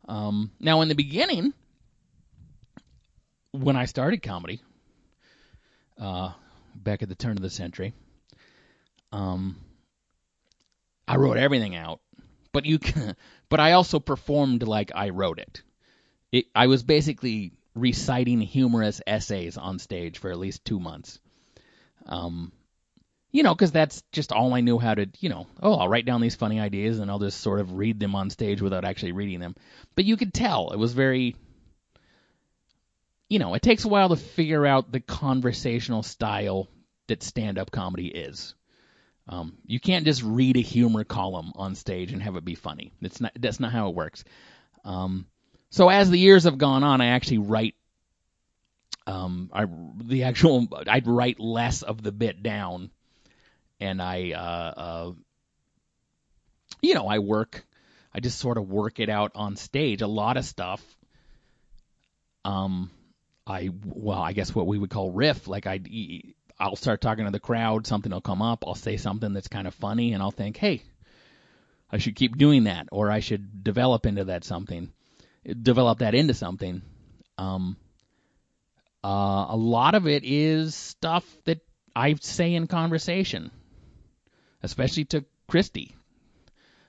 [0.08, 1.54] Um, now, in the beginning,
[3.52, 4.62] when I started comedy,
[6.00, 6.32] uh,
[6.76, 7.93] back at the turn of the century,
[9.12, 9.58] um,
[11.08, 12.00] I wrote everything out,
[12.52, 13.15] but you can,
[13.50, 15.62] but I also performed like I wrote it.
[16.32, 16.46] it.
[16.56, 21.20] I was basically reciting humorous essays on stage for at least two months.
[22.06, 22.52] Um,
[23.38, 26.08] you know, because that's just all I knew how to, you know, oh, I'll write
[26.08, 29.12] down these funny ideas and I'll just sort of read them on stage without actually
[29.12, 29.56] reading them.
[29.93, 31.36] But you could tell it was very,
[33.30, 36.67] you know, it takes a while to figure out the conversational style
[37.06, 38.56] that stand up comedy is.
[39.28, 42.91] Um, you can't just read a humor column on stage and have it be funny.
[43.04, 44.23] It's not, that's not how it works.
[44.84, 45.28] Um,
[45.69, 47.76] so as the years have gone on, I actually write
[49.06, 49.65] um, I
[50.04, 52.89] the actual I'd write less of the bit down,
[53.80, 55.12] and I uh, uh,
[56.82, 57.66] you know I work
[58.13, 60.02] I just sort of work it out on stage.
[60.02, 60.84] A lot of stuff.
[62.44, 62.90] Um,
[63.46, 65.48] I well I guess what we would call riff.
[65.48, 65.80] Like I
[66.60, 67.86] I'll start talking to the crowd.
[67.86, 68.63] Something will come up.
[68.66, 70.82] I'll say something that's kind of funny, and I'll think, hey,
[71.92, 74.92] I should keep doing that, or I should develop into that something,
[75.62, 76.82] develop that into something.
[77.38, 77.78] Um,
[79.04, 81.60] uh, a lot of it is stuff that
[81.96, 83.52] I say in conversation,
[84.63, 85.96] especially to Christy,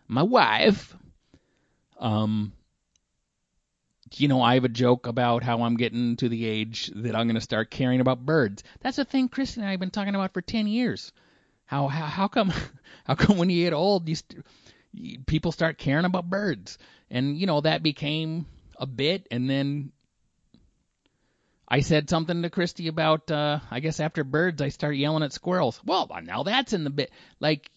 [0.07, 0.96] my wife.
[1.98, 2.52] Um,
[4.16, 7.26] you know, I have a joke about how I'm getting to the age that I'm
[7.26, 8.62] going to start caring about birds.
[8.81, 11.12] That's a thing Christy and I have been talking about for 10 years.
[11.66, 12.52] How how how come
[13.04, 14.44] how come when you get old you st-
[15.26, 16.78] people start caring about birds?
[17.11, 18.46] And you know that became
[18.78, 19.92] a bit and then
[21.70, 25.35] I said something to Christy about, uh, I guess after birds, I start yelling at
[25.35, 25.78] squirrels.
[25.85, 27.11] Well, now that's in the bit.
[27.40, 27.70] Like,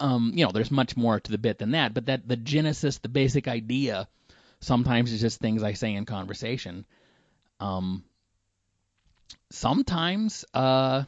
[0.00, 2.98] um, you know, there's much more to the bit than that, but that the genesis,
[2.98, 4.08] the basic idea,
[4.60, 6.86] sometimes is just things I say in conversation.
[7.60, 8.04] Um,
[9.50, 11.04] sometimes, uh,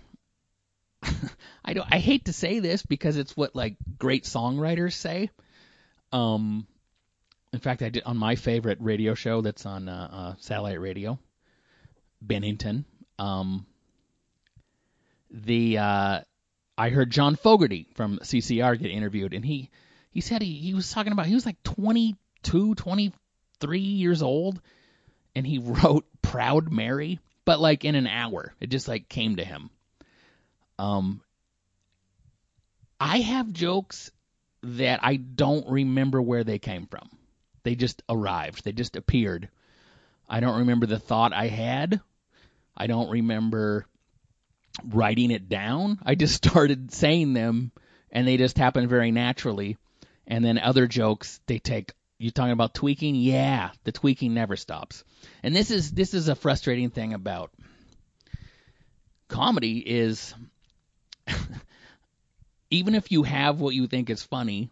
[1.64, 1.88] I don't.
[1.90, 5.30] I hate to say this because it's what like great songwriters say.
[6.12, 6.66] Um,
[7.52, 11.18] in fact, I did on my favorite radio show that's on uh, uh, satellite radio.
[12.20, 12.84] Bennington.
[13.18, 13.66] Um,
[15.30, 16.20] the uh,
[16.78, 19.70] I heard John Fogerty from CCR get interviewed, and he
[20.10, 24.60] he said he, he was talking about he was like 22, 23 years old,
[25.34, 28.54] and he wrote Proud Mary, but like in an hour.
[28.60, 29.70] It just like came to him.
[30.78, 31.20] Um,
[33.00, 34.10] I have jokes
[34.62, 37.08] that I don't remember where they came from.
[37.62, 38.64] They just arrived.
[38.64, 39.48] They just appeared.
[40.28, 42.00] I don't remember the thought I had.
[42.76, 43.86] I don't remember
[44.84, 45.98] writing it down.
[46.04, 47.72] I just started saying them
[48.10, 49.76] and they just happen very naturally.
[50.26, 53.14] And then other jokes they take You're talking about tweaking?
[53.14, 55.04] Yeah, the tweaking never stops.
[55.42, 57.52] And this is this is a frustrating thing about
[59.28, 60.34] comedy is
[62.70, 64.70] even if you have what you think is funny,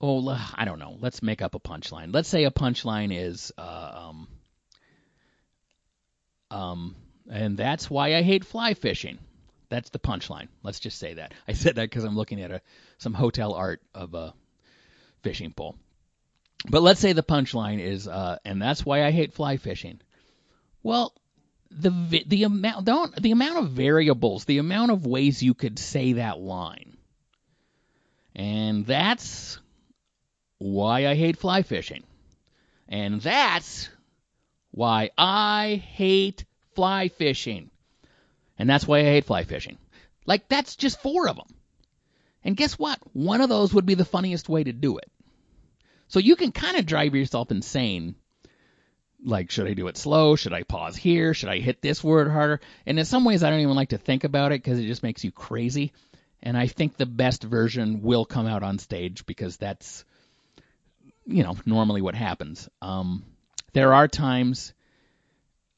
[0.00, 0.96] oh, I don't know.
[1.00, 2.12] Let's make up a punchline.
[2.12, 4.28] Let's say a punchline is, uh, um,
[6.54, 6.94] um,
[7.28, 9.18] and that's why I hate fly fishing.
[9.70, 10.48] That's the punchline.
[10.62, 11.32] Let's just say that.
[11.48, 12.60] I said that because I'm looking at a
[12.98, 14.34] some hotel art of a
[15.22, 15.74] fishing pole.
[16.68, 20.00] But let's say the punchline is, uh, and that's why I hate fly fishing.
[20.82, 21.12] Well,
[21.70, 21.90] the
[22.26, 26.38] the amount don't the amount of variables, the amount of ways you could say that
[26.38, 26.96] line,
[28.36, 29.58] and that's
[30.58, 32.04] why I hate fly fishing,
[32.88, 33.88] and that's
[34.74, 37.70] why I hate fly fishing.
[38.58, 39.78] And that's why I hate fly fishing.
[40.26, 41.46] Like, that's just four of them.
[42.42, 42.98] And guess what?
[43.12, 45.10] One of those would be the funniest way to do it.
[46.08, 48.16] So you can kind of drive yourself insane.
[49.24, 50.34] Like, should I do it slow?
[50.34, 51.34] Should I pause here?
[51.34, 52.60] Should I hit this word harder?
[52.84, 55.04] And in some ways, I don't even like to think about it because it just
[55.04, 55.92] makes you crazy.
[56.42, 60.04] And I think the best version will come out on stage because that's,
[61.26, 62.68] you know, normally what happens.
[62.82, 63.24] Um,
[63.74, 64.72] there are times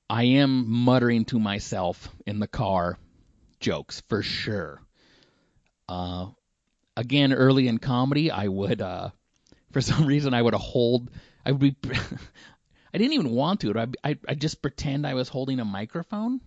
[0.08, 2.98] I am muttering to myself in the car
[3.58, 4.80] jokes for sure.
[5.88, 6.26] Uh,
[6.96, 9.10] again, early in comedy, I would, uh,
[9.72, 11.10] for some reason, I would hold,
[11.44, 11.76] I would be,
[12.94, 13.76] I didn't even want to.
[13.78, 16.40] I, I, I just pretend I was holding a microphone.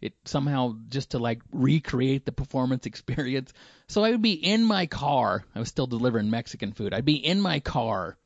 [0.00, 3.52] It somehow just to like recreate the performance experience.
[3.88, 5.44] So I would be in my car.
[5.54, 6.94] I was still delivering Mexican food.
[6.94, 8.16] I'd be in my car,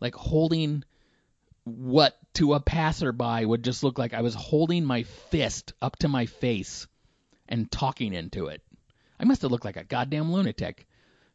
[0.00, 0.84] like holding
[1.76, 6.08] what to a passerby would just look like I was holding my fist up to
[6.08, 6.86] my face
[7.48, 8.62] and talking into it.
[9.18, 10.86] I must have looked like a goddamn lunatic.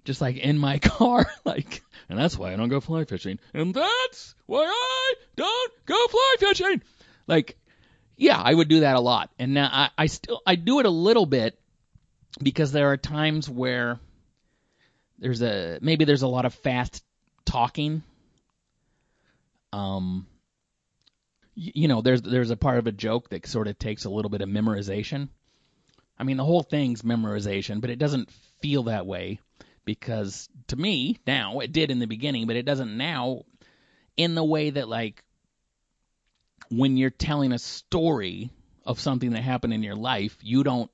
[0.06, 3.40] Just like in my car, like, and that's why I don't go fly fishing.
[3.54, 6.82] And that's why I don't go fly fishing.
[7.28, 7.58] Like,
[8.18, 9.30] yeah, I would do that a lot.
[9.40, 11.58] And now I, I still, I do it a little bit
[12.42, 14.00] because there are times where
[15.20, 17.04] there's a, maybe there's a lot of fast
[17.46, 18.04] talking.
[19.74, 20.28] Um,
[21.56, 24.30] you know, there's there's a part of a joke that sort of takes a little
[24.30, 25.30] bit of memorization.
[26.18, 28.32] I mean, the whole thing's memorization, but it doesn't
[28.62, 29.40] feel that way
[29.84, 33.44] because to me now it did in the beginning, but it doesn't now
[34.16, 35.24] in the way that like
[36.70, 38.52] when you're telling a story
[38.86, 40.92] of something that happened in your life, you don't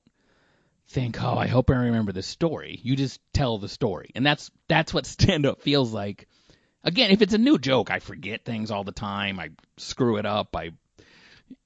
[0.88, 4.12] think, "Oh, I hope I remember this story." You just tell the story.
[4.15, 6.29] And that's that's what stand up feels like.
[6.84, 9.39] Again, if it's a new joke, I forget things all the time.
[9.39, 10.56] I screw it up.
[10.56, 10.72] I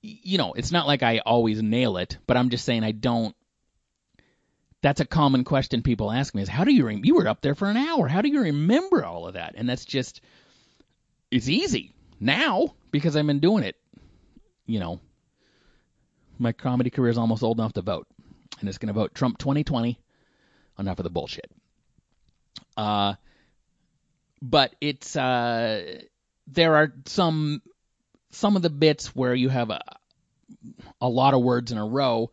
[0.02, 3.36] you know, it's not like I always nail it, but I'm just saying I don't
[4.82, 7.56] that's a common question people ask me is how do you you were up there
[7.56, 8.08] for an hour.
[8.08, 9.56] How do you remember all of that?
[9.56, 10.22] And that's just
[11.32, 13.76] it's easy now because i've been doing it.
[14.66, 15.00] You know
[16.38, 18.08] my comedy career is almost old enough to vote
[18.60, 20.00] and it's going to vote trump 2020
[20.80, 21.50] enough of the bullshit.
[22.76, 23.14] Uh
[24.44, 26.00] but it's uh
[26.48, 27.62] there are some
[28.32, 29.82] some of the bits where you have a
[31.02, 32.30] a lot of words in a row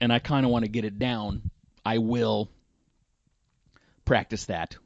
[0.00, 1.50] and I kind of want to get it down
[1.84, 2.48] I will
[4.04, 4.76] practice that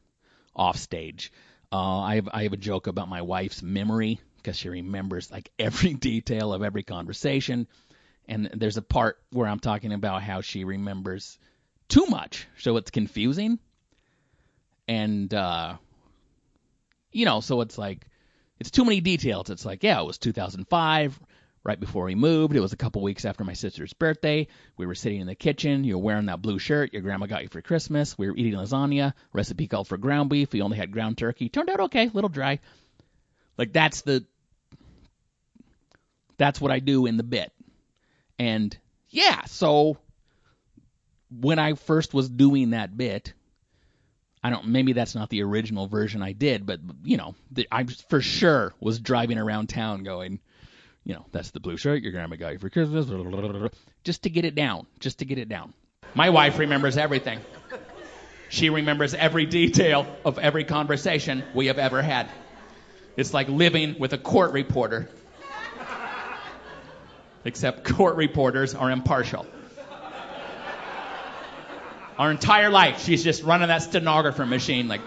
[0.54, 1.32] off stage.
[1.70, 5.50] Uh, I have I have a joke about my wife's memory because she remembers like
[5.58, 7.66] every detail of every conversation,
[8.28, 11.38] and there's a part where I'm talking about how she remembers
[11.88, 13.58] too much, so it's confusing,
[14.88, 15.76] and uh,
[17.16, 18.06] you know, so it's like
[18.60, 19.50] it's too many details.
[19.50, 21.18] It's like yeah, it was 2005
[21.64, 22.54] right before we moved.
[22.54, 24.48] It was a couple weeks after my sister's birthday.
[24.76, 25.82] We were sitting in the kitchen.
[25.82, 28.18] You were wearing that blue shirt your grandma got you for Christmas.
[28.18, 29.14] We were eating lasagna.
[29.32, 30.52] Recipe called for ground beef.
[30.52, 31.48] We only had ground turkey.
[31.48, 32.60] Turned out okay, a little dry.
[33.56, 34.24] Like that's the
[36.36, 37.50] that's what I do in the bit.
[38.38, 38.76] And
[39.08, 39.96] yeah, so
[41.30, 43.32] when I first was doing that bit,
[44.46, 47.82] I don't maybe that's not the original version I did, but you know, the, I
[47.82, 50.38] for sure was driving around town going,
[51.02, 53.06] you know, that's the blue shirt your grandma got you for Christmas,
[54.04, 55.74] just to get it down, just to get it down.
[56.14, 57.40] My wife remembers everything.
[58.48, 62.30] She remembers every detail of every conversation we have ever had.
[63.16, 65.10] It's like living with a court reporter.
[67.44, 69.44] Except court reporters are impartial.
[72.18, 75.02] Our entire life, she's just running that stenographer machine like.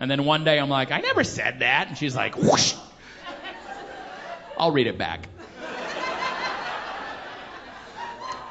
[0.00, 1.88] And then one day I'm like, I never said that.
[1.88, 2.74] And she's like, whoosh.
[4.56, 5.20] I'll read it back.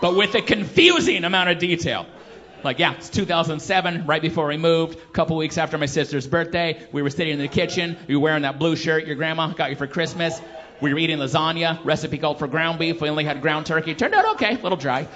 [0.02, 2.06] But with a confusing amount of detail.
[2.64, 6.86] Like, yeah, it's 2007, right before we moved, a couple weeks after my sister's birthday.
[6.92, 7.96] We were sitting in the kitchen.
[8.08, 10.42] You were wearing that blue shirt your grandma got you for Christmas.
[10.82, 13.00] We were eating lasagna, recipe called for ground beef.
[13.00, 13.96] We only had ground turkey.
[13.96, 15.08] Turned out okay, a little dry.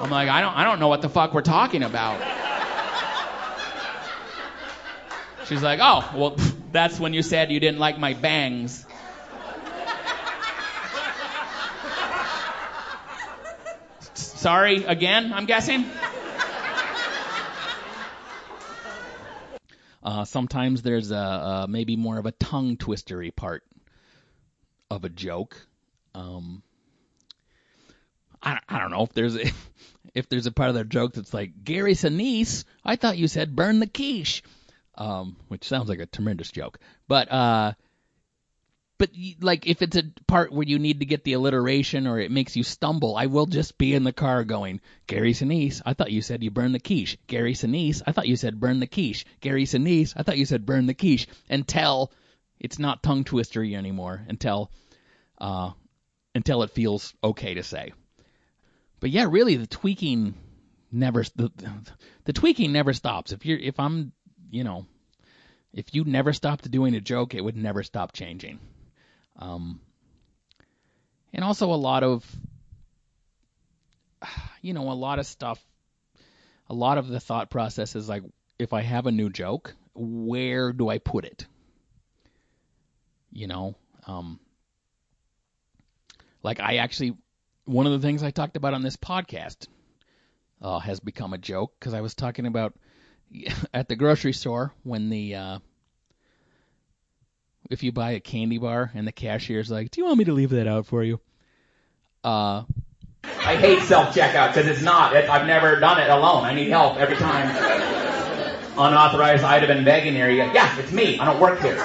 [0.00, 2.20] I'm like, I don't, I don't know what the fuck we're talking about.
[5.46, 6.36] She's like, oh, well,
[6.72, 8.84] that's when you said you didn't like my bangs.
[14.14, 15.86] Sorry again, I'm guessing?
[20.02, 23.62] Uh, sometimes there's a, a, maybe more of a tongue twistery part
[24.90, 25.56] of a joke.
[26.14, 26.62] Um,
[28.44, 29.50] I I don't know if there's a
[30.14, 33.56] if there's a part of their joke that's like Gary Sinise, I thought you said
[33.56, 34.42] burn the quiche,
[34.96, 36.78] um, which sounds like a tremendous joke,
[37.08, 37.72] but uh.
[38.96, 42.30] But like if it's a part where you need to get the alliteration or it
[42.30, 46.12] makes you stumble, I will just be in the car going, Gary Sinise, I thought
[46.12, 47.18] you said you burn the quiche.
[47.26, 49.26] Gary Sinise, I thought you said burn the quiche.
[49.40, 51.26] Gary Sinise, I thought you said burn the quiche.
[51.50, 52.12] Until
[52.60, 54.24] it's not tongue twistery anymore.
[54.28, 54.70] Until
[55.38, 55.72] uh,
[56.36, 57.92] until it feels okay to say.
[59.04, 60.32] But yeah, really, the tweaking
[60.90, 61.52] never the,
[62.24, 63.32] the tweaking never stops.
[63.32, 64.12] If you're if I'm
[64.50, 64.86] you know
[65.74, 68.60] if you never stopped doing a joke, it would never stop changing.
[69.38, 69.82] Um,
[71.34, 72.24] and also a lot of
[74.62, 75.62] you know a lot of stuff.
[76.70, 78.22] A lot of the thought process is like
[78.58, 81.46] if I have a new joke, where do I put it?
[83.30, 83.74] You know,
[84.06, 84.40] um,
[86.42, 87.18] like I actually
[87.64, 89.68] one of the things I talked about on this podcast
[90.60, 92.74] uh, has become a joke because I was talking about
[93.74, 95.58] at the grocery store when the uh,
[97.70, 100.32] if you buy a candy bar and the cashier's like, "Do you want me to
[100.32, 101.20] leave that out for you?"
[102.22, 102.64] Uh,
[103.24, 105.14] I hate self checkout because it's not.
[105.14, 106.44] I've never done it alone.
[106.44, 107.48] I need help every time.
[108.76, 110.50] Unauthorized item in begging area.
[110.52, 111.18] Yeah, it's me.
[111.18, 111.76] I don't work here.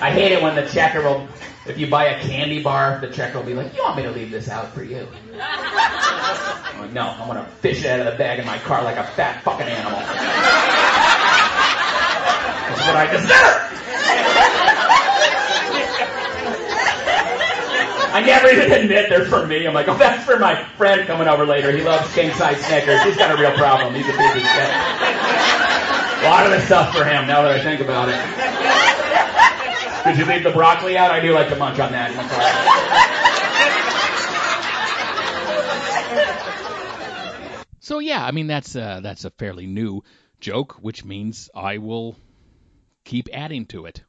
[0.00, 1.26] I hate it when the checker will,
[1.66, 4.10] if you buy a candy bar, the checker will be like, "You want me to
[4.10, 8.18] leave this out for you?" I'm like, "No, I'm gonna fish it out of the
[8.18, 9.98] bag in my car like a fat fucking animal."
[12.68, 13.62] That's what I deserve.
[18.12, 19.66] I never even admit they're for me.
[19.66, 21.70] I'm like, oh, that's for my friend coming over later.
[21.70, 23.02] He loves king size Snickers.
[23.02, 23.94] He's got a real problem.
[23.94, 24.68] He's a piece of.
[26.16, 27.26] A lot of the stuff for him.
[27.26, 28.65] Now that I think about it.
[30.06, 31.10] Did you leave the broccoli out?
[31.10, 32.12] I do like to munch on that.
[37.86, 40.02] So yeah, I mean that's uh, that's a fairly new
[40.40, 42.16] joke, which means I will
[43.04, 44.02] keep adding to it.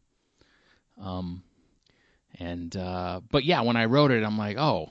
[1.00, 1.44] Um,
[2.40, 4.90] and uh, but yeah, when I wrote it, I'm like, oh,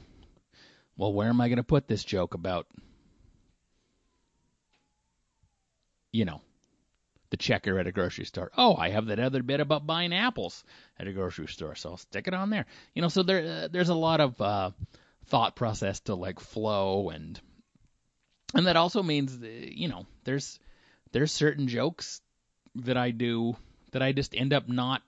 [0.97, 2.69] well, where am I going to put this joke about?
[6.13, 6.41] You know,
[7.37, 8.51] the checker at a grocery store.
[8.57, 10.65] Oh, I have that other bit about buying apples
[10.99, 12.67] at a grocery store, so I'll stick it on there.
[12.95, 14.71] You know, so there uh, there's a lot of uh,
[15.27, 17.41] thought process to like flow and
[18.55, 20.59] and that also means uh, you know there's
[21.13, 22.21] there's certain jokes
[22.77, 23.57] that I do
[23.93, 25.03] that I just end up not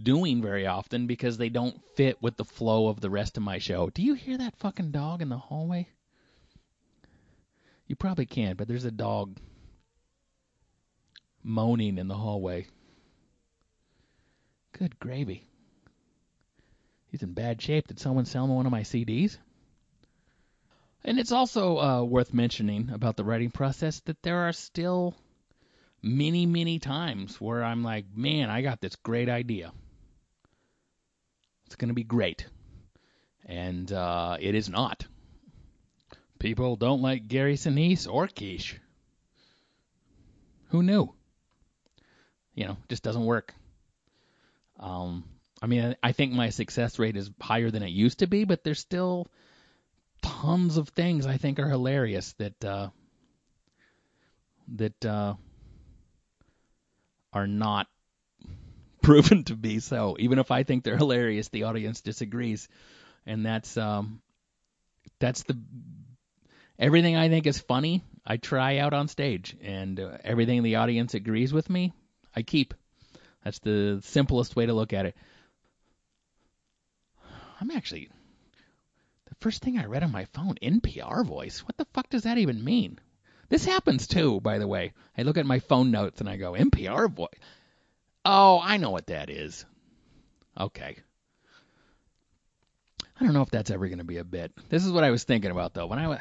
[0.00, 3.58] doing very often because they don't fit with the flow of the rest of my
[3.58, 3.90] show.
[3.90, 5.88] Do you hear that fucking dog in the hallway?
[7.86, 9.36] You probably can't, but there's a dog
[11.42, 12.66] moaning in the hallway.
[14.72, 15.46] Good gravy.
[17.08, 17.88] He's in bad shape.
[17.88, 19.36] Did someone sell him one of my CDs?
[21.04, 25.14] And it's also uh, worth mentioning about the writing process that there are still
[26.02, 29.72] many, many times where I'm like, man, I got this great idea.
[31.66, 32.46] It's going to be great.
[33.46, 35.06] And uh, it is not.
[36.38, 38.76] People don't like Gary Sinise or Quiche.
[40.68, 41.12] Who knew?
[42.60, 43.54] You know, just doesn't work.
[44.78, 45.24] Um,
[45.62, 48.62] I mean, I think my success rate is higher than it used to be, but
[48.62, 49.28] there's still
[50.20, 52.90] tons of things I think are hilarious that uh,
[54.76, 55.36] that uh,
[57.32, 57.86] are not
[59.02, 60.16] proven to be so.
[60.18, 62.68] Even if I think they're hilarious, the audience disagrees,
[63.24, 64.20] and that's um,
[65.18, 65.58] that's the
[66.78, 68.04] everything I think is funny.
[68.26, 71.94] I try out on stage, and uh, everything the audience agrees with me,
[72.34, 72.74] I keep.
[73.44, 75.16] That's the simplest way to look at it.
[77.60, 78.08] I'm actually
[79.26, 81.60] the first thing I read on my phone, NPR voice.
[81.60, 82.98] What the fuck does that even mean?
[83.48, 84.92] This happens too, by the way.
[85.18, 87.28] I look at my phone notes and I go, NPR voice.
[88.24, 89.64] Oh, I know what that is.
[90.58, 90.96] Okay.
[93.20, 94.52] I don't know if that's ever going to be a bit.
[94.68, 95.86] This is what I was thinking about though.
[95.86, 96.18] When I was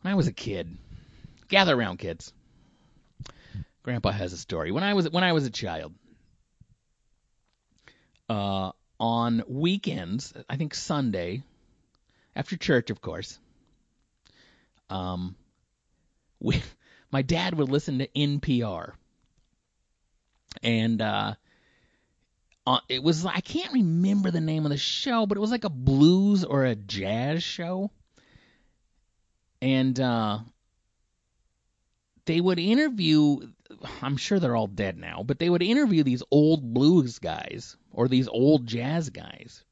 [0.00, 0.76] when I was a kid,
[1.48, 2.32] gather around, kids.
[3.86, 4.72] Grandpa has a story.
[4.72, 5.94] When I was when I was a child,
[8.28, 11.44] uh, on weekends, I think Sunday,
[12.34, 13.38] after church, of course,
[14.90, 15.36] um,
[16.40, 16.60] we,
[17.12, 18.94] my dad would listen to NPR,
[20.64, 21.34] and uh,
[22.66, 25.62] uh, it was I can't remember the name of the show, but it was like
[25.62, 27.92] a blues or a jazz show,
[29.62, 30.40] and uh,
[32.26, 33.38] they would interview
[34.02, 38.08] I'm sure they're all dead now, but they would interview these old blues guys or
[38.08, 39.64] these old jazz guys.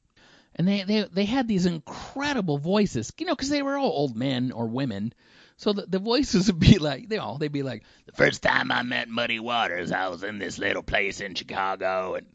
[0.57, 4.17] And they they they had these incredible voices, you know, because they were all old
[4.17, 5.13] men or women.
[5.57, 8.71] So the, the voices would be like, they all they'd be like, The first time
[8.71, 12.27] I met Muddy Waters, I was in this little place in Chicago, and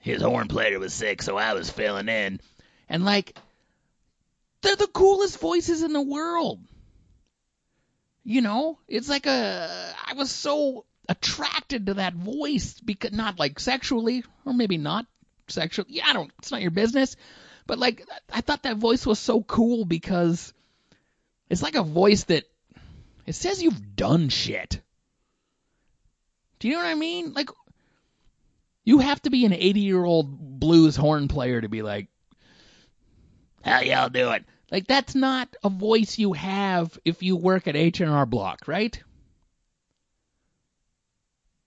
[0.00, 2.40] his horn player was sick, so I was filling in.
[2.88, 3.36] and like,
[4.62, 6.60] they're the coolest voices in the world.
[8.28, 13.60] You know, it's like a I was so attracted to that voice because not like
[13.60, 15.06] sexually or maybe not
[15.46, 15.90] sexually.
[15.92, 16.32] Yeah, I don't.
[16.40, 17.14] It's not your business.
[17.68, 20.52] But like, I thought that voice was so cool because
[21.48, 22.42] it's like a voice that
[23.26, 24.80] it says you've done shit.
[26.58, 27.32] Do you know what I mean?
[27.32, 27.50] Like,
[28.84, 32.08] you have to be an 80 year old blues horn player to be like,
[33.62, 34.44] How y'all doing?
[34.70, 39.00] Like that's not a voice you have if you work at H&R Block, right?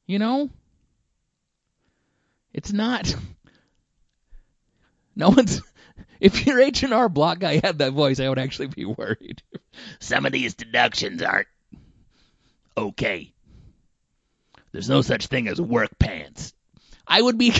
[0.05, 0.49] You know?
[2.53, 3.15] It's not
[5.19, 5.61] No one's
[6.19, 9.43] if your H&R Block guy had that voice, I would actually be worried.
[9.99, 11.47] Some of these deductions aren't
[12.77, 13.33] okay.
[14.71, 16.53] There's no such thing as work pants.
[17.05, 17.53] I would be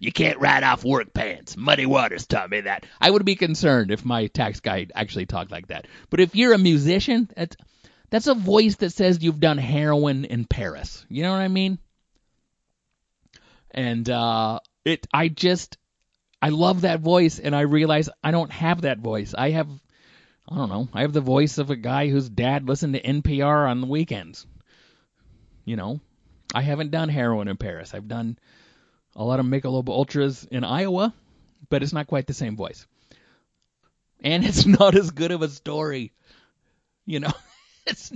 [0.00, 1.56] You can't ride off work pants.
[1.56, 2.86] Muddy Waters taught me that.
[3.00, 5.86] I would be concerned if my tax guy actually talked like that.
[6.10, 7.56] But if you're a musician, that's
[8.10, 11.04] that's a voice that says you've done heroin in Paris.
[11.08, 11.78] You know what I mean?
[13.70, 15.78] And uh it I just
[16.40, 19.34] I love that voice and I realize I don't have that voice.
[19.36, 19.68] I have
[20.48, 20.88] I don't know.
[20.92, 24.46] I have the voice of a guy whose dad listened to NPR on the weekends.
[25.64, 26.00] You know,
[26.54, 27.94] I haven't done heroin in Paris.
[27.94, 28.38] I've done
[29.16, 31.14] a lot of Michelob Ultras in Iowa,
[31.68, 32.86] but it's not quite the same voice.
[34.20, 36.12] And it's not as good of a story.
[37.06, 37.32] You know,
[37.86, 38.12] it's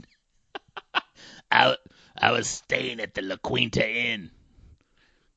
[1.51, 1.77] I,
[2.17, 4.31] I was staying at the La Quinta Inn,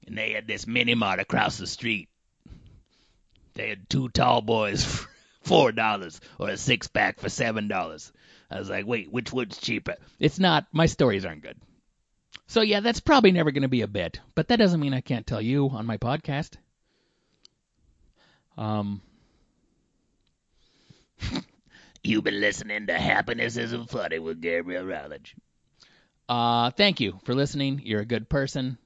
[0.08, 2.10] and they had this mini mart across the street.
[3.54, 5.08] They had two tall boys for
[5.42, 8.12] four dollars, or a six pack for seven dollars.
[8.50, 9.96] I was like, wait, which one's cheaper?
[10.20, 11.58] it's not my stories aren't good.
[12.52, 15.00] So yeah, that's probably never going to be a bit, but that doesn't mean I
[15.00, 16.56] can't tell you on my podcast.
[18.58, 19.02] Um
[22.04, 25.34] You've been listening to Happiness Isn't Funny with Gabriel Rutledge.
[26.28, 27.84] Uh, thank you for listening.
[27.86, 28.78] You're a good person,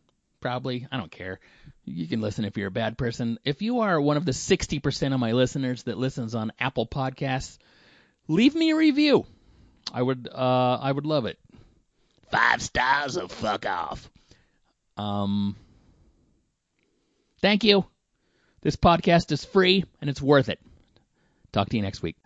[0.41, 0.87] probably.
[0.91, 1.39] I don't care.
[1.85, 3.39] You can listen if you're a bad person.
[3.45, 7.57] If you are one of the 60% of my listeners that listens on Apple Podcasts,
[8.27, 9.25] leave me a review.
[9.91, 11.39] I would, uh, I would love it.
[12.31, 14.09] Five stars or fuck off.
[14.97, 15.55] Um,
[17.41, 17.85] thank you.
[18.61, 20.59] This podcast is free and it's worth it.
[21.51, 22.17] Talk to you next week.